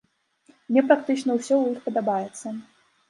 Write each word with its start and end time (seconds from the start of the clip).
Мне 0.69 0.81
практычна 0.89 1.31
ўсё 1.37 1.55
ў 1.59 1.65
іх 1.77 1.85
падабаецца. 1.85 2.47